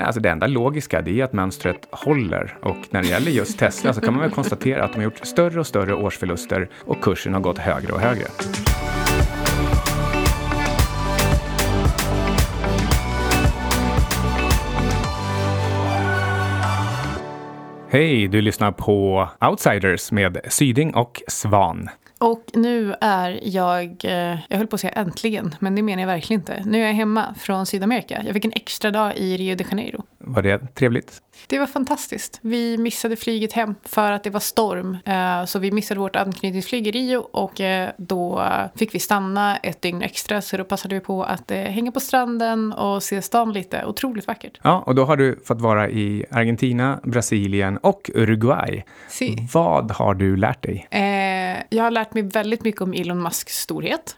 [0.00, 3.58] Nej, alltså det enda logiska det är att mönstret håller och när det gäller just
[3.58, 7.02] Tesla så kan man väl konstatera att de har gjort större och större årsförluster och
[7.02, 8.24] kursen har gått högre och högre.
[17.88, 21.88] Hej, du lyssnar på Outsiders med Syding och Svan.
[22.20, 26.06] Och nu är jag, eh, jag höll på att säga äntligen, men det menar jag
[26.06, 26.62] verkligen inte.
[26.66, 28.22] Nu är jag hemma från Sydamerika.
[28.24, 30.02] Jag fick en extra dag i Rio de Janeiro.
[30.34, 31.22] Var det trevligt?
[31.46, 32.38] Det var fantastiskt.
[32.42, 34.98] Vi missade flyget hem för att det var storm.
[35.04, 39.82] Eh, så vi missade vårt anknytningsflyg i Rio och eh, då fick vi stanna ett
[39.82, 40.42] dygn extra.
[40.42, 43.84] Så då passade vi på att hänga på stranden och se stan lite.
[43.84, 44.58] Otroligt vackert.
[44.62, 48.84] Ja, och då har du fått vara i Argentina, Brasilien och Uruguay.
[49.08, 49.48] Si.
[49.52, 50.86] Vad har du lärt dig?
[51.70, 54.16] jag har lärt mig väldigt mycket om Elon Musks storhet.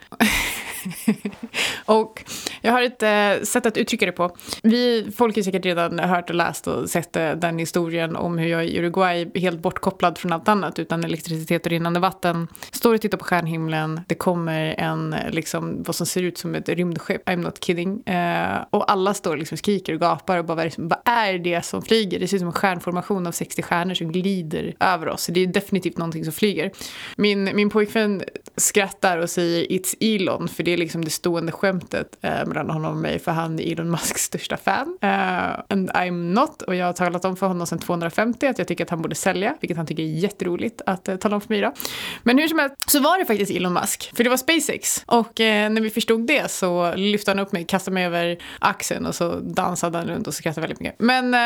[1.84, 2.24] och
[2.62, 4.36] jag har ett eh, sätt att uttrycka det på.
[4.62, 8.48] Vi, folk har säkert redan hört och läst och sett eh, den historien om hur
[8.48, 13.00] jag i Uruguay, helt bortkopplad från allt annat, utan elektricitet och rinnande vatten, står och
[13.00, 14.00] tittar på stjärnhimlen.
[14.08, 18.02] Det kommer en, liksom, vad som ser ut som ett rymdskepp, I'm not kidding.
[18.06, 21.82] Eh, och alla står och liksom skriker och gapar och bara, vad är det som
[21.82, 22.20] flyger?
[22.20, 25.26] Det ser ut som en stjärnformation av 60 stjärnor som glider över oss.
[25.26, 26.70] Det är definitivt någonting som flyger.
[27.16, 28.22] Min, min pojkvän
[28.56, 32.90] skrattar och säger It's Elon, för det är liksom det stående skämtet eh, mellan honom
[32.96, 34.88] och mig, för han är Elon Musks största fan.
[34.88, 38.68] Uh, and I'm not, och jag har talat om för honom sedan 250 att jag
[38.68, 41.48] tycker att han borde sälja, vilket han tycker är jätteroligt att uh, tala om för
[41.48, 41.72] mig då.
[42.22, 45.04] Men hur som helst så var det faktiskt Elon Musk, för det var SpaceX.
[45.06, 49.06] Och uh, när vi förstod det så lyfte han upp mig, kastade mig över axeln
[49.06, 51.00] och så dansade han runt och skrattade väldigt mycket.
[51.00, 51.36] Men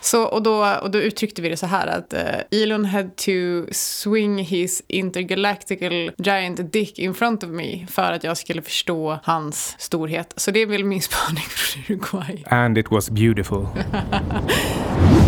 [0.00, 2.14] så, och då, och då uttryckte vi det så här att
[2.50, 3.30] Elon had to
[3.72, 9.76] swing his intergalactical giant dick in front of me för att jag skulle förstå hans
[9.78, 10.32] storhet.
[10.38, 12.44] Så det är väl min spaning från Uruguay.
[12.46, 13.66] And it was beautiful.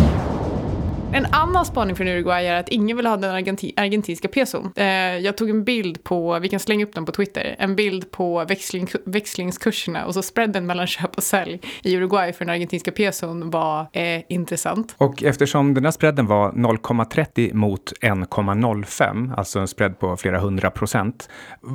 [1.13, 4.71] En annan spaning från Uruguay är att ingen vill ha den argenti argentinska peson.
[4.75, 4.85] Eh,
[5.17, 8.45] jag tog en bild på, vi kan slänga upp den på Twitter, en bild på
[8.45, 13.49] växling, växlingskurserna och så spreaden mellan köp och sälj i Uruguay för den argentinska peson
[13.49, 14.95] var eh, intressant.
[14.97, 20.71] Och eftersom den här spreaden var 0,30 mot 1,05, alltså en spread på flera hundra
[20.71, 21.29] procent,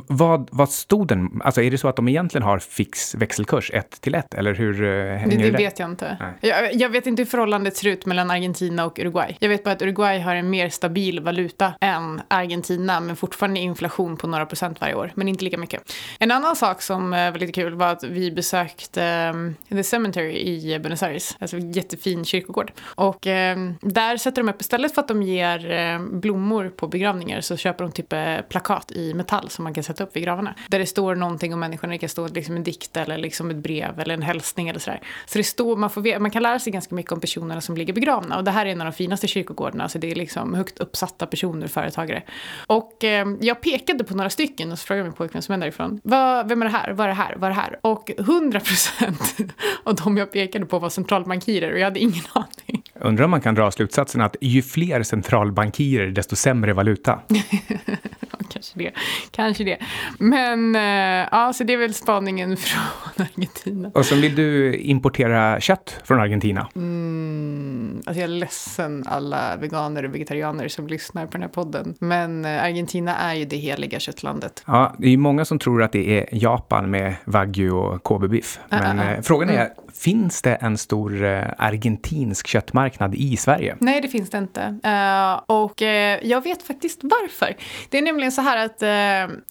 [0.06, 1.40] vad, vad stod den?
[1.44, 4.84] Alltså är det så att de egentligen har fix växelkurs 1 till 1 eller hur
[4.84, 5.50] eh, hänger det?
[5.50, 6.16] Det vet jag inte.
[6.40, 9.25] Jag, jag vet inte hur förhållandet ser ut mellan Argentina och Uruguay.
[9.26, 9.36] Uruguay.
[9.40, 14.16] Jag vet bara att Uruguay har en mer stabil valuta än Argentina, men fortfarande inflation
[14.16, 15.92] på några procent varje år, men inte lika mycket.
[16.18, 20.36] En annan sak som eh, var lite kul var att vi besökte um, The Cemetery
[20.36, 22.72] i Buenos Aires, alltså en jättefin kyrkogård.
[22.84, 27.40] Och um, där sätter de upp, istället för att de ger um, blommor på begravningar
[27.40, 30.54] så köper de typ uh, plakat i metall som man kan sätta upp vid gravarna.
[30.68, 33.56] Där det står någonting om människorna, det kan stå liksom en dikt eller liksom ett
[33.56, 35.00] brev eller en hälsning eller sådär.
[35.26, 37.92] Så det står, man, får, man kan lära sig ganska mycket om personerna som ligger
[37.92, 39.88] begravna och det här är en av de finaste finaste kyrkogårdarna.
[39.88, 42.22] Så det är liksom högt uppsatta personer, företagare.
[42.66, 46.00] Och eh, jag pekade på några stycken och så frågade min pojkvän som är därifrån.
[46.04, 46.92] Vad, vem är det här?
[46.92, 47.36] Vad är det här?
[47.36, 47.78] Vad är det här?
[47.82, 49.36] Och 100 procent
[49.84, 52.82] av de jag pekade på var centralbankirer och jag hade ingen aning.
[53.00, 57.20] Undrar om man kan dra slutsatsen att ju fler centralbankirer desto sämre valuta.
[58.52, 58.92] kanske det.
[59.30, 59.78] Kanske det.
[60.18, 63.90] Men äh, ja, så det är väl spaningen från Argentina.
[63.94, 66.68] Och så vill du importera kött från Argentina?
[66.76, 71.94] Mm, alltså jag är ledsen alla veganer och vegetarianer som lyssnar på den här podden.
[71.98, 74.62] Men äh, Argentina är ju det heliga köttlandet.
[74.66, 78.58] Ja, det är många som tror att det är Japan med wagyu och kobebiff.
[78.68, 83.76] Men äh, frågan är, mm finns det en stor eh, argentinsk köttmarknad i Sverige?
[83.80, 84.78] Nej, det finns det inte.
[84.82, 87.56] Eh, och eh, jag vet faktiskt varför.
[87.90, 88.82] Det är nämligen så här att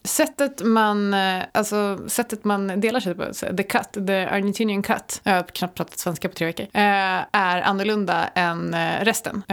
[0.04, 1.14] sättet, man,
[1.52, 3.26] alltså, sättet man delar sig på,
[3.58, 8.30] the cut, the Argentinian cut, jag har knappt pratat svenska på tre veckor, är annorlunda
[8.36, 9.44] än resten.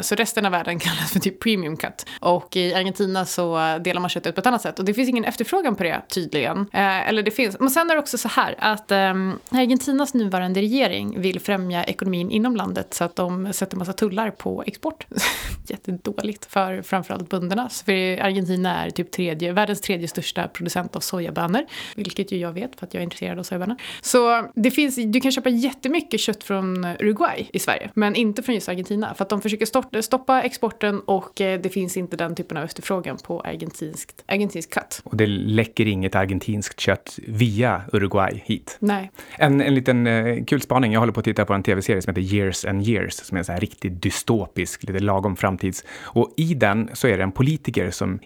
[0.00, 2.06] Så resten av världen kallas för typ premium cut.
[2.20, 4.78] Och i Argentina så delar man köttet på ett annat sätt.
[4.78, 6.66] Och det finns ingen efterfrågan på det tydligen.
[6.72, 11.40] Eller det finns, men sen är det också så här att Argentinas nuvarande regering vill
[11.40, 15.06] främja ekonomin inom landet så att de sätter massa tullar på export.
[15.66, 17.68] Jättedåligt för framförallt bönderna.
[17.68, 21.62] För Argentina är typ tredje, världens tredje största producent av sojabönor.
[21.96, 23.76] Vilket ju jag vet för att jag är intresserad av sojabönor.
[24.00, 27.90] Så det finns, du kan köpa jättemycket kött från Uruguay i Sverige.
[27.94, 29.14] Men inte från just Argentina.
[29.14, 33.16] För att de försöker stoppa exporten och eh, det finns inte den typen av efterfrågan
[33.24, 35.00] på argentinskt, argentinskt kött.
[35.04, 38.76] Och det läcker inget argentinskt kött via Uruguay hit?
[38.80, 39.10] Nej.
[39.38, 40.92] En, en liten eh, kul spaning.
[40.92, 43.38] Jag håller på att titta på en tv-serie som heter Years and Years, som är
[43.38, 45.84] en så här riktigt dystopisk, lite lagom framtids.
[46.02, 48.18] Och i den så är det en politiker som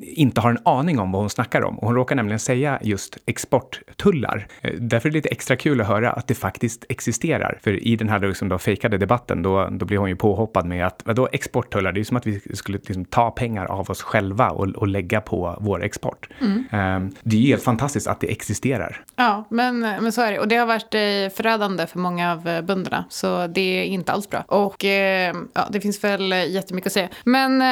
[0.00, 1.78] inte har en aning om vad hon snackar om.
[1.78, 4.46] Och hon råkar nämligen säga just exporttullar.
[4.60, 7.58] Eh, därför är det lite extra kul att höra att det faktiskt existerar.
[7.62, 10.86] För i den här liksom då fejkade debatten, då, då blir hon ju påhoppad med
[10.86, 11.92] att vadå exporttullar?
[11.92, 14.88] Det är ju som att vi skulle liksom ta pengar av oss själva och, och
[14.88, 16.28] lägga på vår export.
[16.40, 16.96] Mm.
[16.96, 19.04] Um, det är ju helt fantastiskt att det existerar.
[19.16, 20.38] Ja, men, men så är det.
[20.38, 23.04] Och det har varit eh, förödande för många av eh, bönderna.
[23.08, 24.44] Så det är inte alls bra.
[24.48, 27.08] Och eh, ja, det finns väl jättemycket att säga.
[27.24, 27.62] Men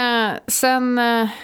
[0.46, 1.00] sen,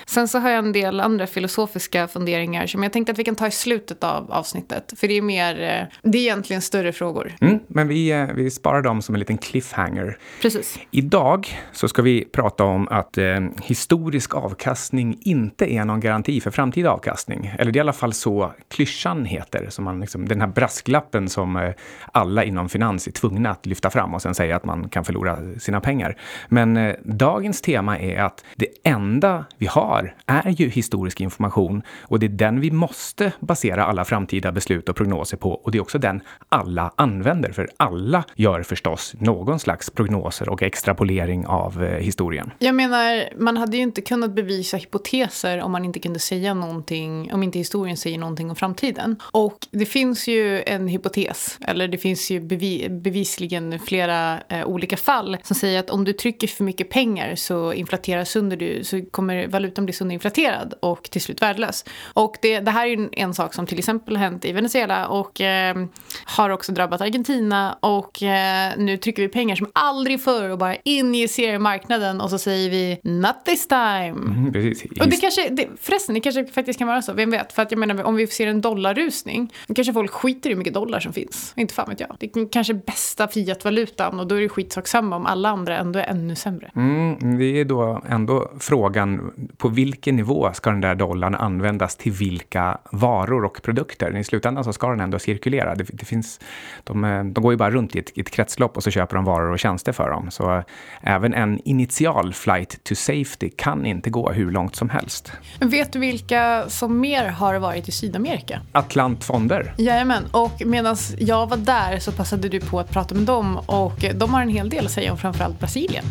[0.06, 3.37] sen så har jag en del andra filosofiska funderingar som jag tänkte att vi kan
[3.37, 4.94] ta i slutet av avsnittet.
[4.96, 5.55] För det är mer,
[6.02, 7.32] det är egentligen större frågor.
[7.40, 10.19] Mm, men vi, vi sparar dem som en liten cliffhanger.
[10.43, 10.78] Precis.
[10.90, 16.50] Idag så ska vi prata om att eh, historisk avkastning inte är någon garanti för
[16.50, 17.55] framtida avkastning.
[17.58, 21.28] Eller det är i alla fall så klyschan heter, som man liksom, den här brasklappen
[21.28, 21.72] som eh,
[22.12, 25.39] alla inom finans är tvungna att lyfta fram och sen säga att man kan förlora
[25.59, 26.17] sina pengar.
[26.49, 32.19] Men eh, dagens tema är att det enda vi har är ju historisk information och
[32.19, 35.83] det är den vi måste basera alla framtida beslut och prognoser på och det är
[35.83, 41.99] också den alla använder, för alla gör förstås någon slags prognoser och extrapolering av eh,
[41.99, 42.51] historien.
[42.59, 47.33] Jag menar, man hade ju inte kunnat bevisa hypoteser om man inte kunde säga någonting,
[47.33, 49.17] om inte historien säger någonting om framtiden.
[49.33, 54.96] Och det finns ju en hypotes, eller det finns ju bevi bevisligen flera eh, olika
[54.96, 59.02] fall som säger att om du trycker för mycket pengar så inflateras sönder du, så
[59.10, 61.84] kommer valutan bli sönderinflaterad och till slut värdelös.
[62.14, 65.40] Och det, det här är ju en sak som till exempel hänt i Venezuela och
[65.40, 65.86] eh,
[66.25, 70.76] har också drabbat Argentina och eh, nu trycker vi pengar som aldrig förr och bara
[70.84, 74.08] injicerar marknaden och så säger vi not this time.
[74.08, 75.00] Mm, precis.
[75.00, 77.52] Och det kanske, det, förresten, det kanske faktiskt kan vara så, vem vet?
[77.52, 80.58] För att jag menar, om vi ser en dollarrusning, då kanske folk skiter i hur
[80.58, 81.52] mycket dollar som finns.
[81.56, 82.17] Inte fan vet jag.
[82.21, 85.99] Det är kanske bästa fiatvalutan och då är det skitsak samma om alla andra ändå
[85.99, 86.71] är ännu sämre.
[86.76, 92.12] Mm, det är då ändå frågan, på vilken nivå ska den där dollarn användas till
[92.12, 94.17] vilka varor och produkter?
[94.17, 95.75] I slutändan så ska den ändå cirkulera.
[95.75, 96.41] Det, det finns,
[96.85, 97.03] de,
[97.35, 99.59] de går ju bara runt i ett, ett kretslopp och så köper de varor och
[99.59, 100.31] tjänster för dem.
[100.31, 100.62] Så
[101.00, 105.32] även en initial flight to safety kan inte gå hur långt som helst.
[105.61, 108.61] Vet du vilka som mer har varit i Sydamerika?
[108.73, 109.75] Atlantfonder.
[109.79, 114.05] Jajamän, och medan jag var där så passade du på att prata med dem och
[114.14, 116.05] de har en hel del att säga om framförallt Brasilien.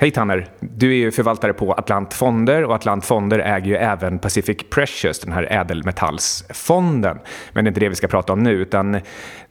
[0.00, 0.48] Hej Tanner!
[0.60, 5.52] Du är ju förvaltare på Atlantfonder och Atlantfonder äger ju även Pacific Precious, den här
[5.52, 7.18] ädelmetallsfonden.
[7.52, 9.00] Men det är inte det vi ska prata om nu, utan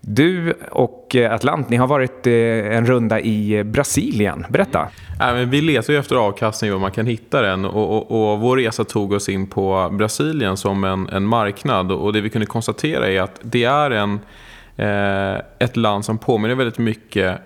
[0.01, 2.33] du och Atlant, ni har varit eh,
[2.77, 4.45] en runda i Brasilien.
[4.49, 4.87] Berätta!
[5.19, 8.39] Ja, men vi letar ju efter avkastning och man kan hitta den och, och, och,
[8.39, 12.45] vår resa tog oss in på Brasilien som en, en marknad och det vi kunde
[12.45, 14.19] konstatera är att det är en,
[14.79, 17.41] Eh, ett land som påminner väldigt mycket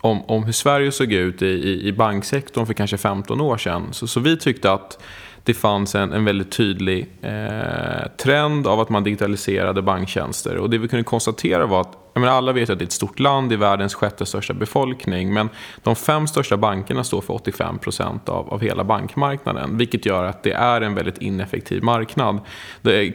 [0.00, 3.88] om, om hur Sverige såg ut i, i, i banksektorn för kanske 15 år sedan.
[3.90, 5.02] Så, så vi tyckte att
[5.44, 10.56] det fanns en, en väldigt tydlig eh, trend av att man digitaliserade banktjänster.
[10.56, 12.92] Och det vi kunde konstatera var att jag menar, alla vet att det är ett
[12.92, 15.32] stort land, det är världens sjätte största befolkning.
[15.32, 15.48] Men
[15.82, 19.78] de fem största bankerna står för 85 procent av, av hela bankmarknaden.
[19.78, 22.40] Vilket gör att det är en väldigt ineffektiv marknad.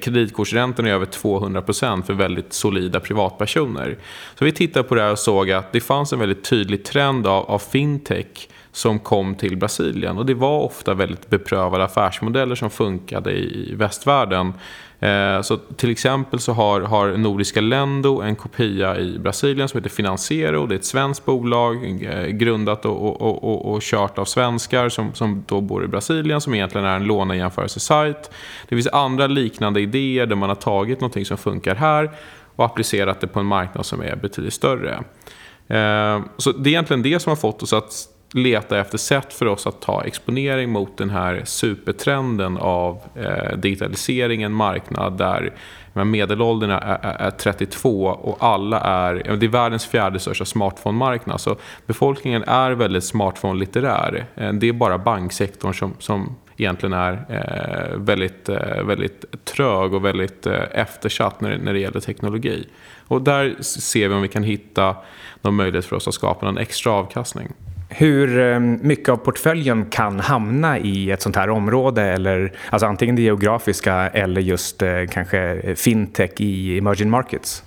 [0.02, 3.98] Kreditkortsräntorna är över 200 procent för väldigt solida privatpersoner.
[4.36, 7.28] Så vi tittade på det här och såg att det fanns en väldigt tydlig trend
[7.28, 10.18] av, av fintech som kom till Brasilien.
[10.18, 14.54] Och det var ofta väldigt beprövade affärsmodeller som funkade i västvärlden.
[15.00, 19.90] Eh, så till exempel så har, har Nordiska Lendo en kopia i Brasilien som heter
[19.90, 20.66] Financiero.
[20.66, 25.14] Det är ett svenskt bolag eh, grundat och, och, och, och kört av svenskar som,
[25.14, 28.32] som då bor i Brasilien som egentligen är en lånejämförelsesajt.
[28.70, 32.12] Det finns andra liknande idéer där man har tagit någonting som funkar här
[32.56, 34.94] och applicerat det på en marknad som är betydligt större.
[35.68, 39.46] Eh, så det är egentligen det som har fått oss att leta efter sätt för
[39.46, 45.54] oss att ta exponering mot den här supertrenden av eh, digitalisering, en marknad där
[46.06, 51.42] medelåldern är, är, är, 32 och alla är, det är världens fjärde största smartphone-marknad.
[51.42, 51.56] Så
[51.86, 54.26] befolkningen är väldigt smartphone-litterär.
[54.36, 60.06] Eh, det är bara banksektorn som, som egentligen är eh, väldigt, eh, väldigt trög och
[60.06, 62.68] väldigt eh, eftersatt när, när det gäller teknologi.
[63.08, 64.96] Och där ser vi om vi kan hitta
[65.42, 67.48] någon möjlighet för oss att skapa någon extra avkastning
[67.90, 73.16] hur eh, mycket av portföljen kan hamna i ett sånt här område, eller, alltså antingen
[73.16, 77.64] det geografiska eller just eh, kanske eh, fintech i emerging markets?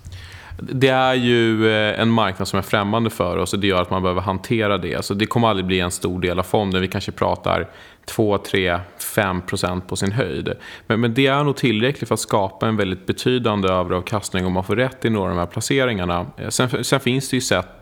[0.62, 4.03] Det är ju en marknad som är främmande för oss och det gör att man
[4.03, 5.05] behöver hantera det.
[5.05, 6.81] Så det kommer aldrig bli en stor del av fonden.
[6.81, 7.69] Vi kanske pratar
[8.07, 8.79] 2, 3,
[9.15, 10.53] 5 procent på sin höjd.
[10.87, 14.65] Men, men det är nog tillräckligt för att skapa en väldigt betydande överavkastning om man
[14.65, 16.27] får rätt i några av de här placeringarna.
[16.49, 17.80] Sen, sen finns det ju sätt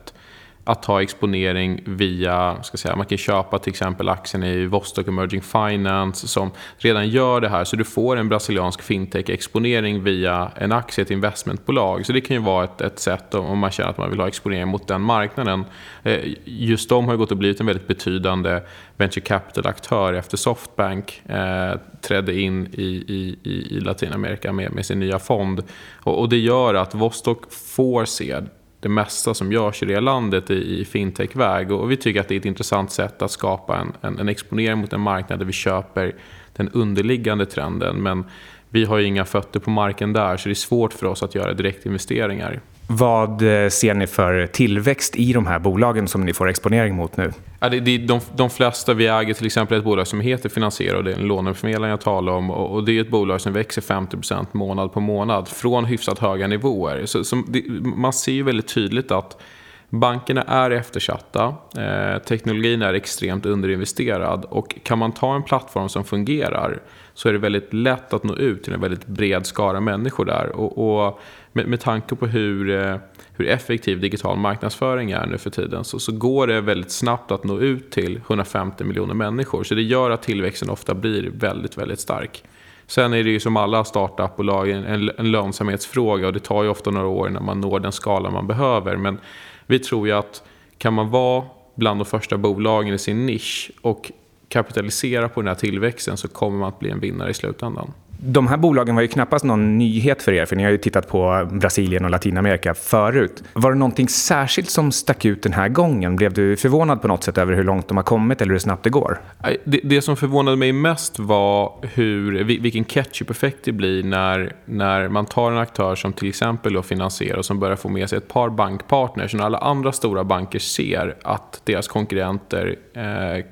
[0.63, 5.41] att ta exponering via, ska säga, man kan köpa till exempel aktien i Vostok Emerging
[5.41, 7.63] Finance som redan gör det här.
[7.63, 12.05] Så du får en brasiliansk fintech-exponering via en aktie, ett investmentbolag.
[12.05, 14.27] Så det kan ju vara ett, ett sätt om man känner att man vill ha
[14.27, 15.65] exponering mot den marknaden.
[16.03, 18.61] Eh, just de har ju gått och blivit en väldigt betydande
[18.97, 25.19] venture capital-aktör efter Softbank eh, trädde in i, i, i Latinamerika med, med sin nya
[25.19, 25.63] fond.
[25.95, 28.41] Och, och det gör att Vostok får se
[28.79, 31.71] det mesta som görs i det landet i, i fintech-väg.
[31.71, 34.77] Och vi tycker att det är ett intressant sätt att skapa en, en, en, exponering
[34.77, 36.15] mot en marknad där vi köper
[36.53, 37.95] den underliggande trenden.
[37.95, 38.25] Men
[38.69, 41.35] vi har ju inga fötter på marken där så det är svårt för oss att
[41.35, 42.61] göra direktinvesteringar.
[42.91, 47.17] Vad eh, ser ni för tillväxt i de här bolagen som ni får exponering mot
[47.17, 47.31] nu?
[47.59, 50.97] Ja, det, det, de, de flesta vi äger till exempel ett bolag som heter Finansiera
[50.97, 52.51] och det är en låneförmedlare jag talar om.
[52.51, 56.47] Och, och, det är ett bolag som växer 50% månad på månad från hyfsat höga
[56.47, 57.05] nivåer.
[57.05, 59.41] Så, så det, man ser ju väldigt tydligt att
[59.89, 66.03] Bankerna är eftersatta, eh, teknologin är extremt underinvesterad och kan man ta en plattform som
[66.03, 66.79] fungerar
[67.13, 70.49] så är det väldigt lätt att nå ut till en väldigt bred skara människor där.
[70.55, 71.19] Och, och
[71.53, 72.95] med, med tanke på hur, eh,
[73.33, 77.43] hur effektiv digital marknadsföring är nu för tiden så, så går det väldigt snabbt att
[77.43, 79.63] nå ut till 150 miljoner människor.
[79.63, 82.43] Så det gör att tillväxten ofta blir väldigt, väldigt stark.
[82.87, 86.91] Sen är det ju som alla startupbolag en, en lönsamhetsfråga och det tar ju ofta
[86.91, 88.97] några år innan man når den skala man behöver.
[88.97, 89.17] Men
[89.65, 90.43] vi tror ju att
[90.77, 91.43] kan man vara
[91.75, 94.11] bland de första bolagen i sin nisch och
[94.47, 97.91] kapitalisera på den här tillväxten så kommer man att bli en vinnare i slutändan.
[98.21, 101.07] De här bolagen var ju knappast någon nyhet för er, för ni har ju tittat
[101.07, 103.43] på Brasilien och Latinamerika förut.
[103.53, 106.15] Var det någonting särskilt som stack ut den här gången?
[106.15, 108.83] Blev du förvånad på något sätt över hur långt de har kommit eller hur snabbt
[108.83, 109.21] det går?
[109.63, 115.25] Det, det som förvånade mig mest var hur, vilken ketchup-effekt det blir när, när man
[115.25, 118.27] tar en aktör som till exempel då finansierar och som börjar få med sig ett
[118.27, 119.33] par bankpartners.
[119.33, 123.45] När alla andra stora banker ser att deras konkurrenter eh,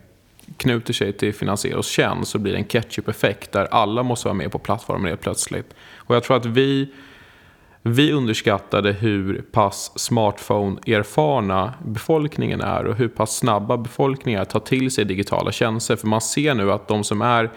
[0.58, 4.52] knuter sig till Financieros tjänst så blir det en ketchup-effekt där alla måste vara med
[4.52, 5.76] på plattformen helt plötsligt.
[5.96, 6.94] Och jag tror att vi,
[7.82, 15.06] vi underskattade hur pass smartphone-erfarna befolkningen är och hur pass snabba befolkningar tar till sig
[15.06, 15.96] digitala tjänster.
[15.96, 17.50] För man ser nu att de som är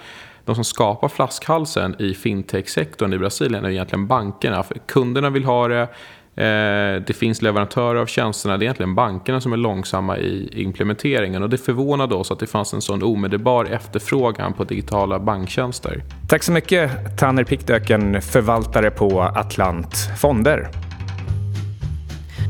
[0.44, 4.62] de som skapar flaskhalsen i fintech-sektorn i Brasilien är egentligen bankerna.
[4.62, 5.88] För kunderna vill ha det,
[6.36, 11.42] Eh, det finns leverantörer av tjänsterna, det är egentligen bankerna som är långsamma i implementeringen.
[11.42, 16.02] Och det förvånade oss att det fanns en sån omedelbar efterfrågan på digitala banktjänster.
[16.28, 20.89] Tack så mycket, Tanner Pickdöken, förvaltare på Atlant Fonder.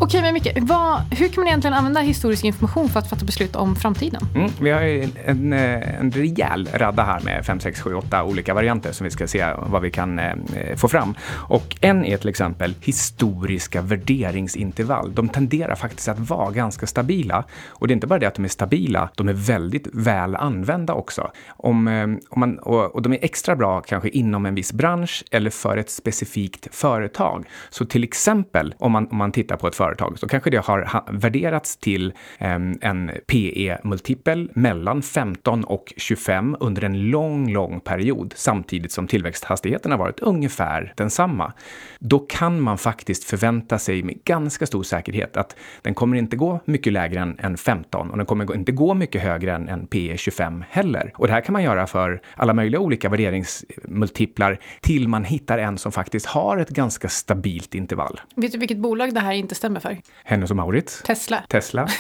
[0.03, 3.57] Okej, men Micke, vad, hur kan man egentligen använda historisk information för att fatta beslut
[3.57, 4.23] om framtiden?
[4.35, 4.81] Mm, vi har
[5.25, 9.11] en, eh, en rejäl radda här med 5, 6, 7, 8 olika varianter som vi
[9.11, 10.35] ska se vad vi kan eh,
[10.77, 11.15] få fram.
[11.31, 15.15] Och en är till exempel historiska värderingsintervall.
[15.15, 17.45] De tenderar faktiskt att vara ganska stabila.
[17.69, 20.95] Och det är inte bara det att de är stabila, de är väldigt väl använda
[20.95, 21.31] också.
[21.49, 25.25] Om, eh, om man, och, och de är extra bra kanske inom en viss bransch
[25.31, 27.49] eller för ett specifikt företag.
[27.71, 30.65] Så till exempel om man, om man tittar på ett företag företag så kanske det
[30.65, 38.35] har värderats till ehm, en PE-multipel mellan 15 och 25 under en lång, lång period
[38.37, 41.53] samtidigt som tillväxthastigheten har varit ungefär densamma.
[41.99, 46.61] Då kan man faktiskt förvänta sig med ganska stor säkerhet att den kommer inte gå
[46.65, 50.17] mycket lägre än, än 15 och den kommer inte gå mycket högre än, än PE
[50.17, 51.13] 25 heller.
[51.17, 55.79] Och det här kan man göra för alla möjliga olika värderingsmultiplar till man hittar en
[55.79, 58.21] som faktiskt har ett ganska stabilt intervall.
[58.37, 59.99] Vet du vilket bolag det här inte stämmer för?
[60.25, 61.03] Hennes och Maurits.
[61.03, 61.45] Tesla.
[61.49, 61.89] Tesla.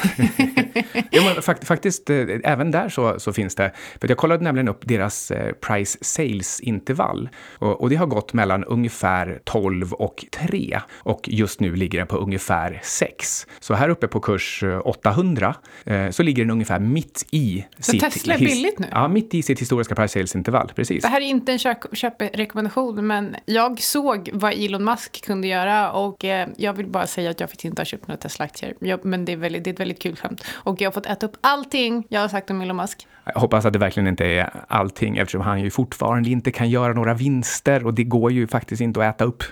[1.10, 3.72] ja, men fakt faktiskt, eh, även där så, så, finns det.
[4.00, 7.28] För jag kollade nämligen upp deras eh, price sales-intervall.
[7.58, 10.80] Och, och, det har gått mellan ungefär 12 och 3.
[10.94, 13.46] Och just nu ligger den på ungefär 6.
[13.60, 18.00] Så här uppe på kurs 800 eh, så ligger den ungefär mitt i så sitt...
[18.00, 18.86] Tesla är billigt nu?
[18.90, 20.72] Ja, mitt i sitt historiska price sales-intervall.
[20.76, 21.02] Precis.
[21.02, 21.58] Det här är inte en
[21.92, 26.24] köprekommendation, men jag såg vad Elon Musk kunde göra och
[26.56, 28.74] jag vill bara säga att jag fick inte har köpt några Tesla-aktier.
[28.78, 30.44] Ja, men det är, väldigt, det är ett väldigt kul skämt.
[30.52, 33.06] Och jag har fått äta upp allting jag har sagt om Elon Musk.
[33.24, 36.92] Jag hoppas att det verkligen inte är allting eftersom han ju fortfarande inte kan göra
[36.92, 39.44] några vinster och det går ju faktiskt inte att äta upp.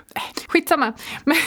[0.47, 0.93] Skitsamma.
[1.23, 1.37] Men,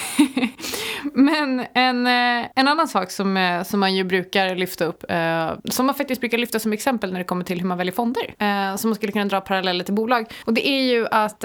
[1.32, 5.52] men en, eh, en annan sak som, eh, som man ju brukar lyfta upp, eh,
[5.64, 8.76] som man faktiskt brukar lyfta som exempel när det kommer till hur man väljer fonder,
[8.76, 10.26] som man skulle kunna dra paralleller till bolag.
[10.44, 11.44] Och det är ju att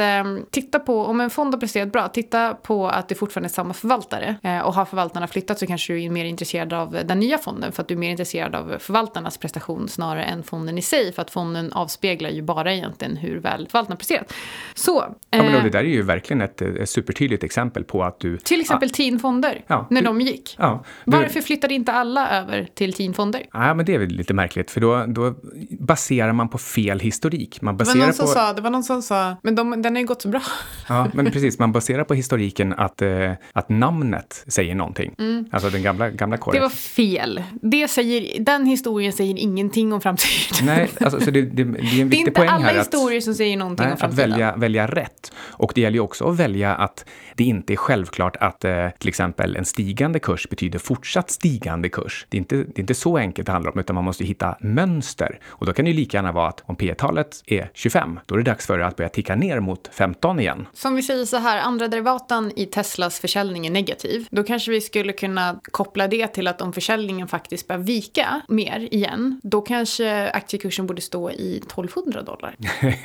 [0.52, 3.74] titta på, om en fond har presterat bra, titta på att det fortfarande är samma
[3.74, 4.36] förvaltare.
[4.66, 7.82] Och har förvaltarna flyttat så kanske du är mer intresserad av den nya fonden för
[7.82, 11.32] att du är mer intresserad av förvaltarnas prestation snarare än fonden i sig, för att
[11.32, 14.34] fonden avspeglar ju bara egentligen hur väl förvaltarna presterat.
[14.74, 15.16] Så.
[15.30, 18.38] Ja, men då, det där är ju verkligen ett, ett supertydligt exempel på att du...
[18.38, 20.56] till exempel TIN-fonder, Ja, när du- de gick.
[20.60, 23.44] Ja, du, Varför flyttade inte alla över till TIN-fonder?
[23.54, 25.36] Ja, men det är väl lite märkligt, för då, då
[25.80, 27.62] baserar man på fel historik.
[27.62, 28.32] Man Det var, baserar någon som på...
[28.32, 30.42] sa, det var någon som sa, men de, den har ju gått så bra.
[30.90, 31.60] Ja, men precis.
[31.60, 35.16] Man baserar på historiken att, eh, att namnet säger någonting.
[35.52, 36.54] Alltså den gamla, gamla Mm.
[36.54, 37.44] Det var fel.
[37.62, 40.66] Det säger, den historien säger ingenting om framtiden.
[40.66, 42.76] Nej, alltså, så det, det, det är en det är viktig inte poäng alla här.
[42.80, 44.30] Att, historier som säger någonting nej, om att framtiden.
[44.30, 45.32] välja, välja rätt.
[45.38, 47.06] Och det gäller ju också att välja att
[47.36, 52.26] det inte är självklart att eh, till exempel en stigande kurs betyder fortsatt stigande kurs.
[52.30, 54.58] Det är, inte, det är inte så enkelt det handlar om, utan man måste hitta
[54.60, 55.40] mönster.
[55.48, 58.40] Och då kan det ju lika gärna vara att om P-talet är 25, då är
[58.40, 60.68] det dags för det att börja ticka ner mot 15 igen.
[60.74, 64.28] Som vi säger så här, andra derivaten i Teslas försäljning är negativ.
[64.32, 68.88] Då kanske vi skulle kunna koppla det till att om försäljningen faktiskt börjar vika mer
[68.92, 72.56] igen, då kanske aktiekursen borde stå i 1200 dollar.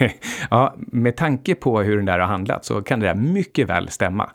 [0.51, 3.89] ja, med tanke på hur den där har handlat så kan det där mycket väl
[3.89, 4.31] stämma.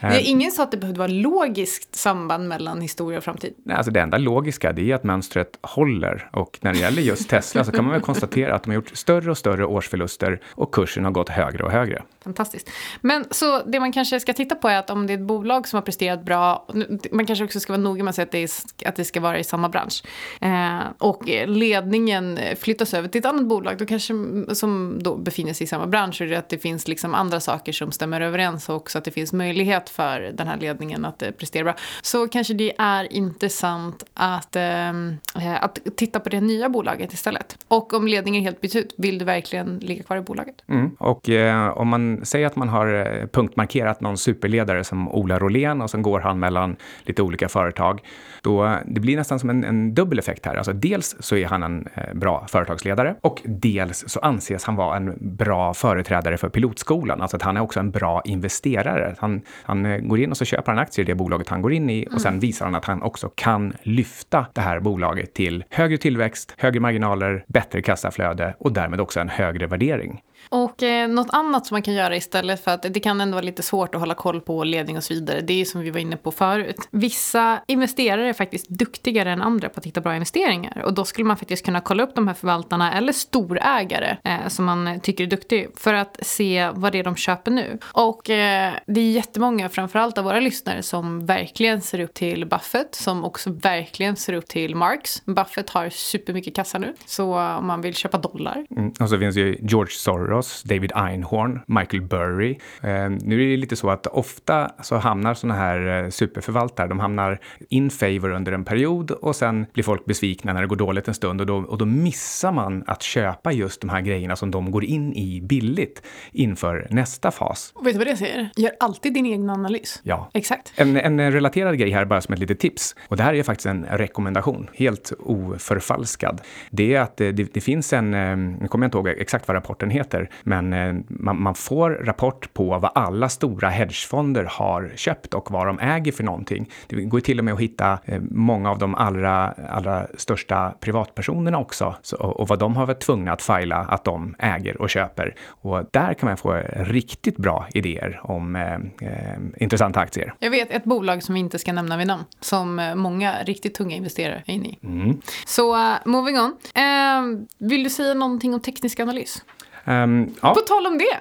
[0.00, 3.54] Eh, Det, ingen sa att det behövde vara logiskt samband mellan historia och framtid.
[3.64, 7.28] Nej, Alltså det enda logiska det är att mönstret håller och när det gäller just
[7.30, 10.74] Tesla så kan man väl konstatera att de har gjort större och större årsförluster och
[10.74, 12.02] kursen har gått högre och högre.
[12.24, 12.70] Fantastiskt.
[13.00, 15.68] Men så det man kanske ska titta på är att om det är ett bolag
[15.68, 16.66] som har presterat bra,
[17.12, 18.50] man kanske också ska vara noga med att säga att det, är,
[18.88, 20.02] att det ska vara i samma bransch.
[20.40, 24.14] Eh, och ledningen flyttas över till ett annat bolag då kanske,
[24.52, 26.20] som då befinner sig i samma bransch.
[26.20, 29.32] Och att det finns liksom andra saker som stämmer överens och också att det finns
[29.32, 31.74] möjlighet för den här ledningen att eh, prestera bra.
[32.02, 37.58] Så kanske det är intressant att, ehm, eh, att titta på det nya bolaget istället.
[37.68, 40.54] Och om ledningen helt byts ut, vill du verkligen ligga kvar i bolaget?
[40.66, 40.90] Mm.
[40.98, 45.82] Och eh, om man säger att man har eh, punktmarkerat någon superledare som Ola Rolén
[45.82, 48.00] och sen går han mellan lite olika företag,
[48.42, 50.56] då eh, det blir nästan som en, en dubbel effekt här.
[50.56, 54.96] Alltså dels så är han en eh, bra företagsledare och dels så anses han vara
[54.96, 57.20] en bra företrädare för pilotskolan.
[57.22, 59.14] Alltså att han är också en bra investerare.
[59.18, 61.72] Han, han eh, går in och så köper han aktier i det bolaget han går
[61.72, 65.64] in i och sen visar han att han också kan lyfta det här bolaget till
[65.70, 70.22] högre tillväxt, högre marginaler, bättre kassaflöde och därmed också en högre värdering.
[70.48, 73.44] Och eh, något annat som man kan göra istället för att det kan ändå vara
[73.44, 75.40] lite svårt att hålla koll på ledning och så vidare.
[75.40, 76.88] Det är som vi var inne på förut.
[76.90, 80.82] Vissa investerare är faktiskt duktigare än andra på att hitta bra investeringar.
[80.84, 84.64] Och då skulle man faktiskt kunna kolla upp de här förvaltarna eller storägare eh, som
[84.64, 87.78] man tycker är duktig för att se vad det är de köper nu.
[87.84, 92.94] Och eh, det är jättemånga, framförallt av våra lyssnare, som verkligen ser upp till Buffett,
[92.94, 95.22] som också verkligen ser upp till Marx.
[95.24, 98.92] Buffett har supermycket kassa nu, så om man vill köpa dollar Mm.
[99.00, 100.27] Och så finns ju George Soros,
[100.64, 102.50] David Einhorn, Michael Burry.
[102.82, 107.00] Eh, nu är det lite så att ofta så hamnar sådana här eh, superförvaltare, de
[107.00, 111.08] hamnar in favor under en period och sen blir folk besvikna när det går dåligt
[111.08, 114.50] en stund och då, och då missar man att köpa just de här grejerna som
[114.50, 117.72] de går in i billigt inför nästa fas.
[117.74, 118.50] Och vet du vad det säger?
[118.56, 120.00] Gör alltid din egen analys.
[120.02, 120.30] Ja.
[120.34, 120.72] Exakt.
[120.76, 122.96] En, en relaterad grej här bara som ett litet tips.
[123.08, 126.40] Och det här är faktiskt en rekommendation, helt oförfalskad.
[126.70, 129.48] Det är att det, det, det finns en, eh, nu kommer jag inte ihåg exakt
[129.48, 134.92] vad rapporten heter, men eh, man, man får rapport på vad alla stora hedgefonder har
[134.96, 136.70] köpt och vad de äger för någonting.
[136.86, 141.58] Det går till och med att hitta eh, många av de allra, allra största privatpersonerna
[141.58, 145.34] också så, och, vad de har varit tvungna att fila att de äger och köper.
[145.48, 148.74] Och där kan man få riktigt bra idéer om eh,
[149.08, 150.34] eh, intressanta aktier.
[150.38, 153.96] Jag vet ett bolag som vi inte ska nämna vid namn, som många riktigt tunga
[153.96, 154.78] investerare är inne i.
[154.82, 155.20] Mm.
[155.46, 156.56] Så uh, moving on.
[156.74, 159.42] Eh, vill du säga någonting om teknisk analys?
[159.88, 160.54] Ehm, ja.
[160.54, 161.18] På tal om det,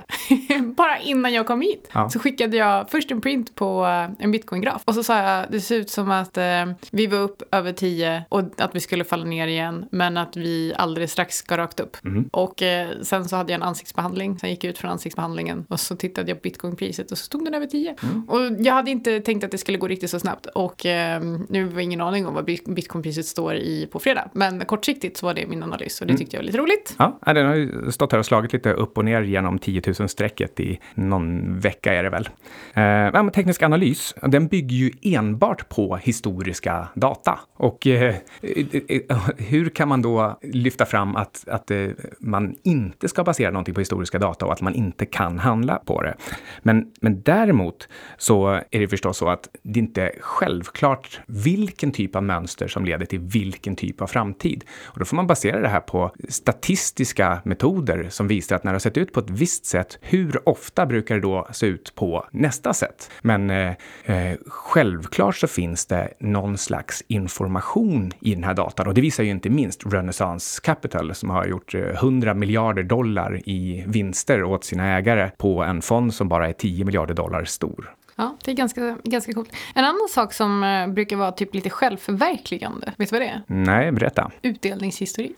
[0.78, 2.10] bara innan jag kom hit Ja.
[2.10, 4.82] så skickade jag först en print på eh, en bitcoin-graf.
[4.86, 6.44] Och så sa jag, det ser ut som att eh,
[6.92, 10.74] vi var upp över 10 och att vi skulle falla ner igen, men att vi
[10.78, 11.98] alldeles strax ska rakt upp.
[12.06, 12.30] Mm.
[12.32, 15.80] Och eh, sen så hade jag en ansiktsbehandling, sen gick jag ut från ansiktsbehandlingen och
[15.80, 17.96] så tittade jag på bitcoinpriset och så stod den över 10.
[18.04, 18.24] Mm.
[18.30, 21.66] Och jag hade inte tänkt att det skulle gå riktigt så snabbt och eh, nu
[21.66, 24.30] har jag ingen aning om vad bit- bitcoinpriset står i på fredag.
[24.34, 26.96] Men kortsiktigt så var det min analys och det tyckte jag var lite roligt.
[26.98, 30.60] Ja, den har ju stått här och slagit lite upp och ner genom 10 000-strecket
[30.60, 32.30] i någon vecka är det väl.
[32.74, 37.39] Eh, men teknisk analys, den bygger ju enbart på historiska data.
[37.54, 41.88] Och eh, eh, hur kan man då lyfta fram att, att eh,
[42.20, 46.02] man inte ska basera någonting på historiska data och att man inte kan handla på
[46.02, 46.15] det?
[46.62, 52.15] Men, men däremot så är det förstås så att det inte är självklart vilken typ
[52.15, 54.63] av mönster som leder till vilken typ av framtid.
[54.84, 58.76] Och då får man basera det här på statistiska metoder som visar att när det
[58.76, 62.26] har sett ut på ett visst sätt, hur ofta brukar det då se ut på
[62.32, 63.12] nästa sätt?
[63.21, 63.73] Men eh,
[64.06, 69.23] eh, självklart så finns det någon slags information i den här datan och det visar
[69.23, 74.63] ju inte minst Renaissance Capital som har gjort eh, 100 miljarder dollar i vinster åt
[74.63, 77.97] sina ägare på en fond som bara är 10 miljarder dollar stor.
[78.20, 79.56] Ja, det är ganska, ganska coolt.
[79.76, 83.42] En annan sak som uh, brukar vara typ lite självförverkligande, vet du vad det är?
[83.48, 84.32] Nej, berätta.
[84.42, 85.36] Utdelningshistorik.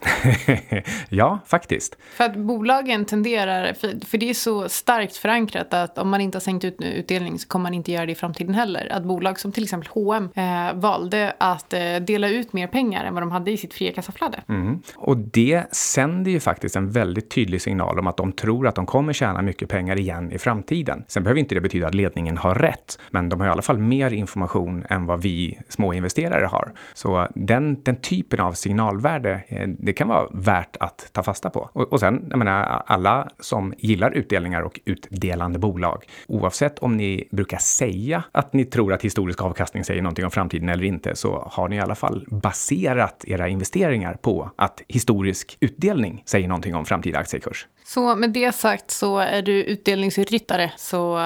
[1.10, 1.98] ja, faktiskt.
[2.14, 6.36] För att bolagen tenderar, för, för, det är så starkt förankrat att om man inte
[6.36, 8.88] har sänkt ut utdelning så kommer man inte göra det i framtiden heller.
[8.92, 13.14] Att bolag som till exempel H&M eh, valde att eh, dela ut mer pengar än
[13.14, 14.42] vad de hade i sitt fria kassaflöde.
[14.50, 14.82] Mm.
[14.96, 18.86] Och det sänder ju faktiskt en väldigt tydlig signal om att de tror att de
[18.86, 21.04] kommer tjäna mycket pengar igen i framtiden.
[21.08, 23.00] Sen behöver inte det betyda att ledningen har rätt rätt.
[23.12, 26.72] Men de har i alla fall mer information än vad vi småinvesterare har.
[26.94, 31.70] Så den, den typen av signalvärde, eh, det kan vara värt att ta fasta på.
[31.74, 37.28] Och, och sen, jag menar, alla som gillar utdelningar och utdelande bolag, oavsett om ni
[37.32, 41.50] brukar säga att ni tror att historisk avkastning säger någonting om framtiden eller inte, så
[41.52, 46.86] har ni i alla fall baserat era investeringar på att historisk utdelning säger någonting om
[46.86, 47.68] framtida aktiekurs.
[47.90, 50.72] Så med det sagt så är du utdelningsryttare.
[50.78, 51.20] Så,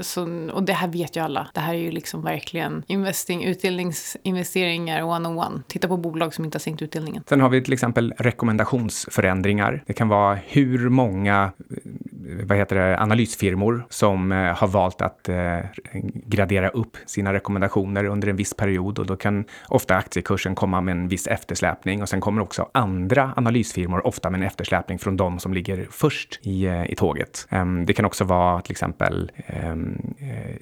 [0.00, 1.48] så, och det här vet ju alla.
[1.54, 5.62] Det här är ju liksom verkligen investing, utdelningsinvesteringar one-on-one.
[5.66, 7.22] Titta på bolag som inte har sänkt utdelningen.
[7.28, 9.84] Sen har vi till exempel rekommendationsförändringar.
[9.86, 11.52] Det kan vara hur många
[12.42, 15.58] vad heter det, analysfirmor som eh, har valt att eh,
[16.26, 20.92] gradera upp sina rekommendationer under en viss period och då kan ofta aktiekursen komma med
[20.92, 25.38] en viss eftersläpning och sen kommer också andra analysfirmor ofta med en eftersläpning från de
[25.38, 27.46] som ligger först i, eh, i tåget.
[27.50, 30.14] Ehm, det kan också vara till exempel ehm,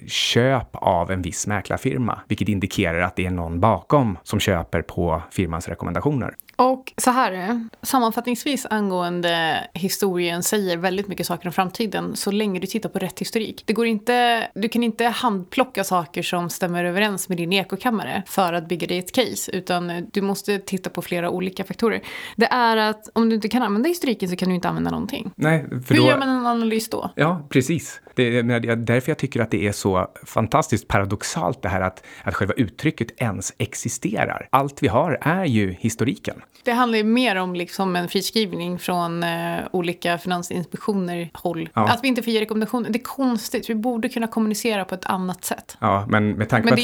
[0.07, 5.21] köp av en viss mäklarfirma, vilket indikerar att det är någon bakom som köper på
[5.31, 6.35] firmans rekommendationer.
[6.55, 12.67] Och så här, sammanfattningsvis angående historien säger väldigt mycket saker om framtiden så länge du
[12.67, 13.63] tittar på rätt historik.
[13.65, 18.53] Det går inte, du kan inte handplocka saker som stämmer överens med din ekokammare för
[18.53, 22.01] att bygga dig ett case, utan du måste titta på flera olika faktorer.
[22.35, 25.31] Det är att om du inte kan använda historiken så kan du inte använda någonting.
[25.35, 26.07] Nej, för Hur då...
[26.07, 27.11] gör man en analys då?
[27.15, 28.01] Ja, precis.
[28.15, 32.35] Det är därför jag tycker att det är så fantastiskt paradoxalt det här att, att
[32.35, 34.47] själva uttrycket ens existerar.
[34.49, 36.42] Allt vi har är ju historiken.
[36.63, 41.69] Det handlar ju mer om liksom en friskrivning från eh, olika finansinspektioner håll.
[41.73, 41.89] Ja.
[41.89, 42.89] Att vi inte får ge rekommendationer.
[42.89, 43.69] Det är konstigt.
[43.69, 45.77] Vi borde kunna kommunicera på ett annat sätt.
[45.79, 46.79] Ja, men med tanke på att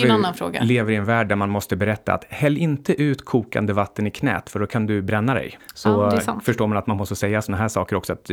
[0.54, 4.08] vi lever i en värld där man måste berätta att häll inte ut kokande vatten
[4.08, 5.60] i knät för då kan du bränna dig.
[5.74, 5.90] Så
[6.26, 8.14] ja, förstår man att man måste säga sådana här saker också.
[8.14, 8.30] Att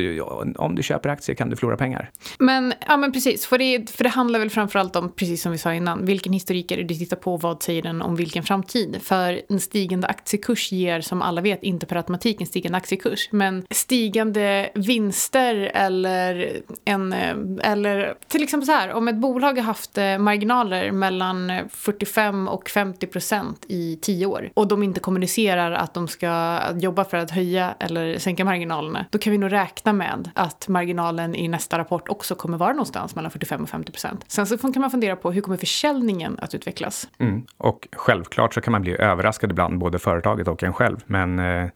[0.56, 2.10] om du köper aktier kan du förlora pengar.
[2.38, 3.46] Men, ja, men precis.
[3.46, 6.70] För det, för det handlar väl framförallt om, precis som vi sa innan, vilken historik
[6.70, 7.36] är det du tittar på?
[7.36, 8.98] Vad säger den om vilken framtid?
[9.02, 13.28] För en stigande aktiekurs ger som som alla vet inte per automatik en stigande aktiekurs.
[13.32, 19.62] Men stigande vinster eller en, eh, eller till exempel så här, om ett bolag har
[19.62, 25.00] haft eh, marginaler mellan eh, 45 och 50 procent i tio år och de inte
[25.00, 29.52] kommunicerar att de ska jobba för att höja eller sänka marginalerna, då kan vi nog
[29.52, 33.92] räkna med att marginalen i nästa rapport också kommer vara någonstans mellan 45 och 50
[33.92, 34.24] procent.
[34.28, 37.08] Sen så kan man fundera på hur kommer försäljningen att utvecklas?
[37.18, 37.46] Mm.
[37.56, 40.96] Och självklart så kan man bli överraskad ibland, både företaget och en själv.
[41.06, 41.68] Men eh,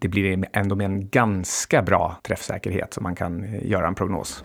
[0.00, 4.44] det blir ändå med en ganska bra träffsäkerhet som man kan eh, göra en prognos.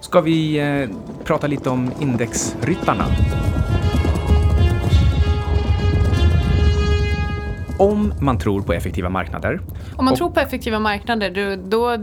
[0.00, 3.04] Ska vi eh, prata lite om indexryttarna?
[7.80, 9.60] Om man tror på effektiva marknader.
[9.96, 11.98] Om man och, tror på effektiva marknader, då, då,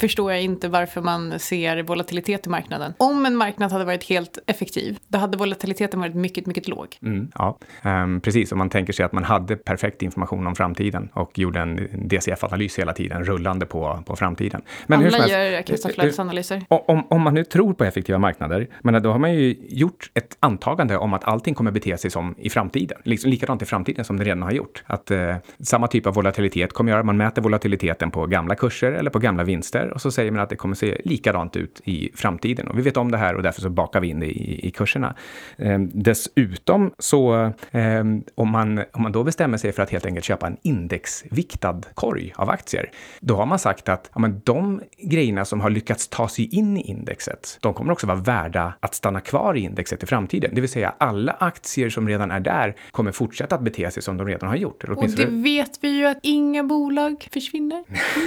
[0.00, 2.94] förstår jag inte varför man ser volatilitet i marknaden.
[2.96, 6.98] Om en marknad hade varit helt effektiv, då hade volatiliteten varit mycket, mycket låg.
[7.02, 8.52] Mm, ja, um, precis.
[8.52, 12.78] Om man tänker sig att man hade perfekt information om framtiden och gjorde en DCF-analys
[12.78, 14.62] hela tiden, rullande på, på framtiden.
[14.86, 16.64] Men Alla gör kassaflödesanalyser.
[16.68, 20.36] Om, om man nu tror på effektiva marknader, men då har man ju gjort ett
[20.40, 22.98] antagande om att allting kommer bete sig som i framtiden.
[23.04, 24.82] Liksom likadant i framtiden som det redan har gjort.
[24.86, 29.10] Att eh, samma typ av volatilitet kommer göra, man mäter volatiliteten på gamla kurser eller
[29.10, 32.68] på gamla vinster och så säger man att det kommer se likadant ut i framtiden.
[32.68, 34.70] Och vi vet om det här och därför så bakar vi in det i, i
[34.70, 35.14] kurserna.
[35.56, 37.34] Eh, dessutom så
[37.70, 41.80] eh, om, man, om man då bestämmer sig för att helt enkelt köpa en indexviktad
[41.94, 46.08] korg av aktier, då har man sagt att ja, men de grejerna som har lyckats
[46.08, 50.02] ta sig in i indexet, de kommer också vara värda att stanna kvar i indexet
[50.02, 50.50] i framtiden.
[50.54, 54.16] Det vill säga alla aktier som redan är där kommer fortsätta att bete sig som
[54.16, 54.84] de redan har gjort.
[55.04, 57.84] Och det vet vi ju att inga bolag försvinner.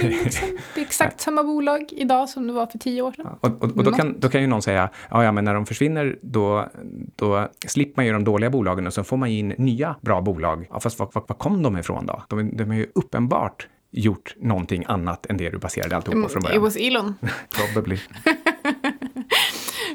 [0.74, 3.26] Det är exakt samma bolag idag som det var för tio år sedan.
[3.28, 5.54] Ja, och, och, och då, kan, då kan ju någon säga, ja, ja men när
[5.54, 6.68] de försvinner då,
[7.16, 10.66] då slipper man ju de dåliga bolagen och så får man in nya bra bolag.
[10.70, 12.22] Ja, fast var, var, var kom de ifrån då?
[12.28, 16.42] De, de är ju uppenbart gjort någonting annat än det du baserade alltihop på från
[16.42, 16.56] början.
[16.56, 17.14] It was Elon.
[17.74, 17.98] Probably.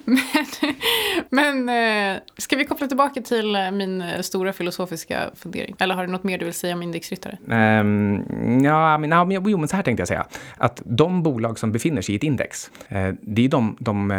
[1.29, 5.75] men, men eh, ska vi koppla tillbaka till eh, min eh, stora filosofiska fundering?
[5.79, 7.37] Eller har du något mer du vill säga om indexryttare?
[7.79, 10.25] Um, ja, men, ja, jo, men så här tänkte jag säga.
[10.57, 12.71] Att de bolag som befinner sig i ett index,
[13.21, 14.13] det är de, de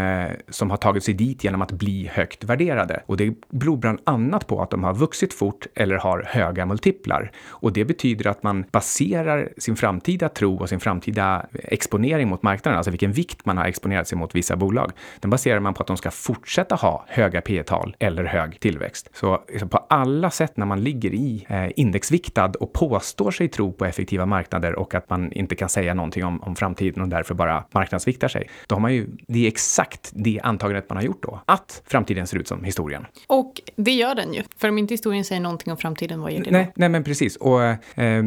[0.49, 3.03] som har tagit sig dit genom att bli högt värderade.
[3.07, 7.31] Och det beror bland annat på att de har vuxit fort eller har höga multiplar.
[7.47, 12.77] Och det betyder att man baserar sin framtida tro och sin framtida exponering mot marknaden,
[12.77, 15.87] alltså vilken vikt man har exponerat sig mot vissa bolag, den baserar man på att
[15.87, 19.11] de ska fortsätta ha höga P tal eller hög tillväxt.
[19.13, 23.73] Så liksom på alla sätt när man ligger i eh, indexviktad och påstår sig tro
[23.73, 27.35] på effektiva marknader och att man inte kan säga någonting om, om framtiden och därför
[27.35, 31.23] bara marknadsviktar sig, då har man ju, det är exakt det antagandet man har gjort
[31.23, 33.07] då, att framtiden ser ut som historien.
[33.27, 36.45] Och det gör den ju, för om inte historien säger någonting om framtiden, vad gör
[36.45, 37.37] det nej, nej, men precis.
[37.37, 38.25] Och, eh,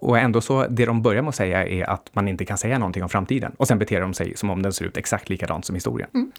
[0.00, 2.78] och ändå så, det de börjar med att säga är att man inte kan säga
[2.78, 3.52] någonting om framtiden.
[3.56, 6.10] Och sen beter de sig som om den ser ut exakt likadant som historien.
[6.14, 6.32] Mm.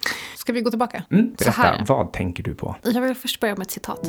[0.50, 1.02] Ska vi gå tillbaka?
[1.10, 2.76] Mm, berätta, vad tänker du på?
[2.82, 4.06] Jag vill först börja med ett citat.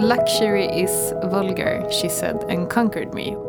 [0.00, 3.45] Luxury is vulgar, she said and conquered me.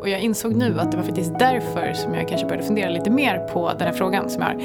[0.00, 3.10] Och jag insåg nu att det var faktiskt därför som jag kanske började fundera lite
[3.10, 4.56] mer på den här frågan som jag har.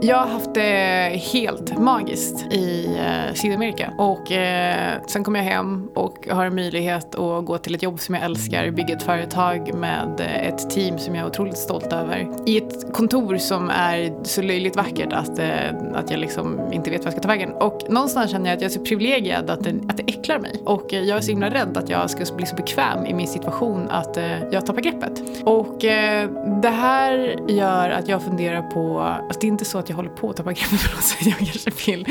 [0.00, 3.92] Jag har haft det helt magiskt i eh, Sydamerika.
[3.98, 8.00] Och eh, sen kom jag hem och har en möjlighet att gå till ett jobb
[8.00, 11.92] som jag älskar, bygga ett företag med eh, ett team som jag är otroligt stolt
[11.92, 12.28] över.
[12.46, 15.48] I ett kontor som är så löjligt vackert att, eh,
[15.94, 17.52] att jag liksom inte vet vad jag ska ta vägen.
[17.52, 20.62] Och någonstans känner jag att jag är så privilegierad att det, att det äcklar mig.
[20.64, 23.28] Och eh, jag är så himla rädd att jag ska bli så bekväm i min
[23.28, 25.22] situation att eh, jag tappa greppet.
[25.44, 26.30] Och eh,
[26.62, 30.10] det här gör att jag funderar på, alltså det är inte så att jag håller
[30.10, 32.06] på att tappa greppet på något sätt, jag kanske vill,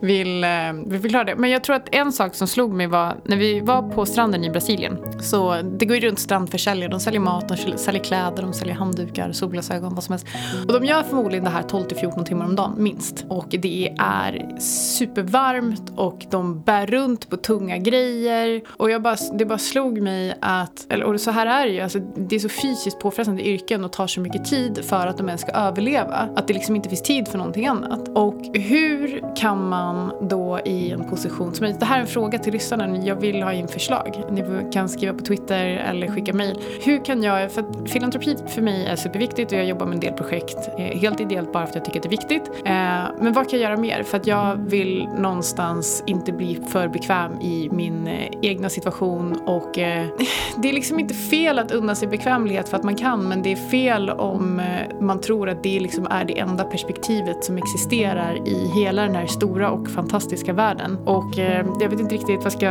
[0.00, 0.50] vill, eh,
[0.86, 1.36] vill förklara det.
[1.36, 4.44] Men jag tror att en sak som slog mig var, när vi var på stranden
[4.44, 8.52] i Brasilien, så det går ju runt strandförsäljare, de säljer mat, de säljer kläder, de
[8.52, 10.26] säljer handdukar, solglasögon, vad som helst.
[10.66, 13.24] Och de gör förmodligen det här 12 till 14 timmar om dagen, minst.
[13.28, 18.62] Och det är supervarmt och de bär runt på tunga grejer.
[18.68, 21.80] Och jag bara, det bara slog mig att, eller, och så här är det ju,
[21.96, 25.28] alltså, det är så fysiskt påfrestande yrken och tar så mycket tid för att de
[25.28, 26.28] ens ska överleva.
[26.36, 28.08] Att det liksom inte finns tid för någonting annat.
[28.08, 32.52] Och hur kan man då i en position som Det här är en fråga till
[32.52, 32.96] lyssnarna.
[32.96, 34.22] Jag vill ha in förslag.
[34.30, 36.58] Ni kan skriva på Twitter eller skicka mejl.
[36.84, 40.00] Hur kan jag, för att filantropi för mig är superviktigt och jag jobbar med en
[40.00, 42.50] del projekt eh, helt ideellt bara för att jag tycker att det är viktigt.
[42.64, 44.02] Eh, men vad kan jag göra mer?
[44.02, 49.70] För att jag vill någonstans inte bli för bekväm i min eh, egna situation och
[50.56, 53.52] det är liksom inte fel att unna sig bekvämlighet för att man kan men det
[53.52, 58.48] är fel om eh, man tror att det liksom är det enda perspektivet som existerar
[58.48, 60.96] i hela den här stora och fantastiska världen.
[60.96, 62.70] Och eh, jag vet inte riktigt vad ska,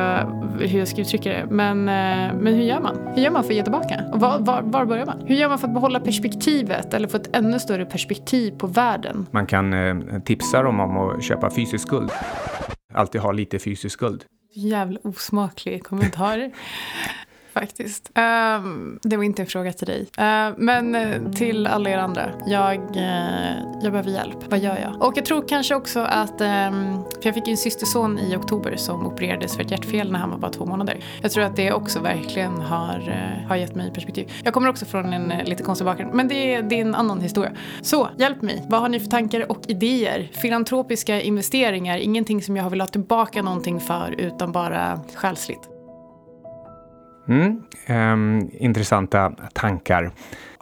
[0.60, 2.98] hur jag ska uttrycka det men, eh, men hur gör man?
[3.16, 4.04] Hur gör man för att ge tillbaka?
[4.14, 5.22] Och var, var, var börjar man?
[5.26, 9.26] Hur gör man för att behålla perspektivet eller få ett ännu större perspektiv på världen?
[9.32, 12.12] Man kan eh, tipsa dem om att köpa fysisk skuld.
[12.94, 14.26] Alltid ha lite fysisk skuld.
[14.54, 16.52] Jävla osmaklig kommentar.
[17.54, 18.12] faktiskt.
[18.16, 20.02] Um, det var inte en fråga till dig.
[20.02, 22.32] Uh, men eh, till alla er andra.
[22.46, 24.38] Jag, uh, jag behöver hjälp.
[24.50, 25.08] Vad gör jag?
[25.08, 29.08] Och jag tror kanske också att, um, för jag fick en systerson i oktober som
[29.08, 31.04] opererades för ett hjärtfel när han var bara två månader.
[31.22, 34.32] Jag tror att det också verkligen har, eh, har gett mig perspektiv.
[34.44, 37.22] Jag kommer också från en lite konstig bakgrund, men det är, det är en annan
[37.22, 37.52] historia.
[37.82, 38.64] Så, hjälp mig.
[38.68, 40.30] Vad har ni för tankar och idéer?
[40.34, 45.71] Filantropiska investeringar, ingenting som jag vill ha tillbaka någonting för, utan bara själsligt.
[47.32, 50.12] Mm, um, intressanta tankar.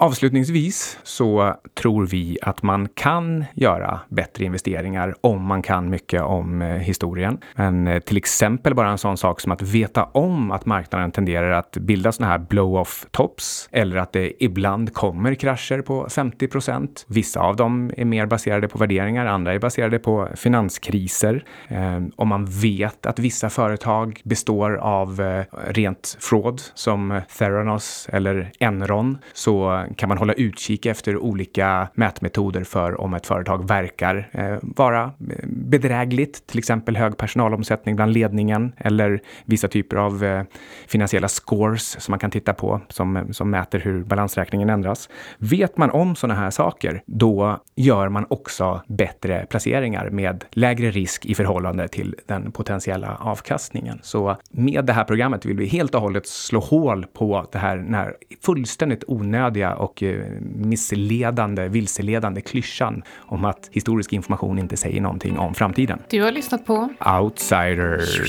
[0.01, 6.61] Avslutningsvis så tror vi att man kan göra bättre investeringar om man kan mycket om
[6.61, 7.37] eh, historien.
[7.55, 11.51] Men eh, till exempel bara en sån sak som att veta om att marknaden tenderar
[11.51, 17.05] att bilda såna här blow-off tops eller att det ibland kommer krascher på 50 procent.
[17.07, 21.43] Vissa av dem är mer baserade på värderingar, andra är baserade på finanskriser.
[21.67, 28.51] Ehm, om man vet att vissa företag består av eh, rent fraud som Theranos eller
[28.59, 34.57] Enron så kan man hålla utkik efter olika mätmetoder för om ett företag verkar eh,
[34.61, 40.43] vara eh, bedrägligt, till exempel hög personalomsättning bland ledningen eller vissa typer av eh,
[40.87, 45.09] finansiella scores som man kan titta på som, eh, som mäter hur balansräkningen ändras.
[45.37, 51.25] Vet man om sådana här saker, då gör man också bättre placeringar med lägre risk
[51.25, 53.99] i förhållande till den potentiella avkastningen.
[54.01, 57.77] Så med det här programmet vill vi helt och hållet slå hål på det här,
[57.77, 65.01] den här fullständigt onödiga och eh, missledande, vilseledande klyschan om att historisk information inte säger
[65.01, 65.99] någonting om framtiden.
[66.09, 66.89] Du har lyssnat på
[67.21, 68.19] Outsiders.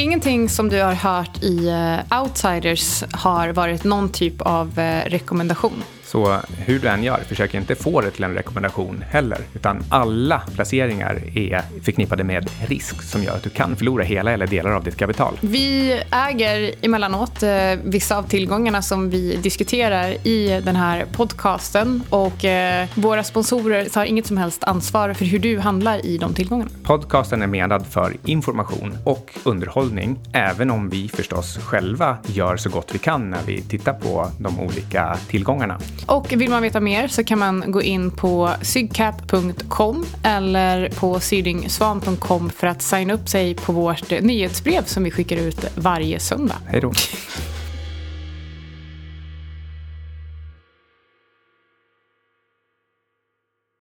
[0.00, 5.82] Ingenting som du har hört i uh, Outsiders har varit någon typ av uh, rekommendation.
[6.08, 10.42] Så hur du än gör, försök inte få det till en rekommendation heller, utan alla
[10.54, 14.84] placeringar är förknippade med risk som gör att du kan förlora hela eller delar av
[14.84, 15.38] ditt kapital.
[15.40, 17.50] Vi äger emellanåt eh,
[17.84, 24.04] vissa av tillgångarna som vi diskuterar i den här podcasten och eh, våra sponsorer tar
[24.04, 26.70] inget som helst ansvar för hur du handlar i de tillgångarna.
[26.82, 32.90] Podcasten är menad för information och underhållning, även om vi förstås själva gör så gott
[32.92, 35.78] vi kan när vi tittar på de olika tillgångarna.
[36.06, 42.50] Och vill man veta mer så kan man gå in på sygcap.com eller på sydingsvan.com
[42.50, 46.56] för att signa upp sig på vårt nyhetsbrev som vi skickar ut varje söndag.
[46.66, 46.92] Hej då.